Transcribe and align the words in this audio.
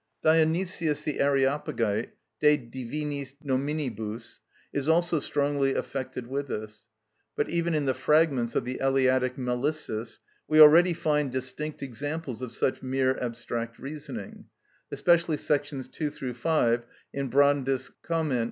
Dionysius 0.23 1.03
the 1.03 1.19
Areopagite, 1.19 2.13
"De 2.39 2.57
Divinis 2.57 3.35
Nominibus," 3.45 4.39
is 4.73 4.87
also 4.87 5.19
strongly 5.19 5.75
affected 5.75 6.25
with 6.25 6.47
this. 6.47 6.85
But 7.35 7.49
even 7.51 7.75
in 7.75 7.85
the 7.85 7.93
fragments 7.93 8.55
of 8.55 8.65
the 8.65 8.79
Eleatic 8.79 9.37
Melissus 9.37 10.17
we 10.47 10.59
already 10.59 10.93
find 10.93 11.31
distinct 11.31 11.83
examples 11.83 12.41
of 12.41 12.51
such 12.51 12.81
mere 12.81 13.15
abstract 13.19 13.77
reasoning 13.77 14.45
(especially§ 14.91 15.37
2 16.19 16.33
5 16.33 16.85
in 17.13 17.27
Brandis' 17.27 17.91
_Comment. 18.03 18.39